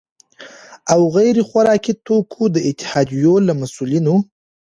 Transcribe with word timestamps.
او 0.93 1.01
غیر 1.15 1.35
خوراکي 1.49 1.93
توکو 2.05 2.43
د 2.55 2.57
اتحادیو 2.69 3.33
له 3.47 3.53
مسؤلینو، 3.61 4.15